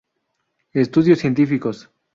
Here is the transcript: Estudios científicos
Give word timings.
Estudios 0.73 1.19
científicos 1.19 1.91